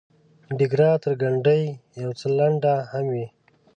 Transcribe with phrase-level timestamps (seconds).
[0.57, 1.63] ډیګره تر ګنډۍ
[2.01, 3.27] یو څه لنډه هم وي.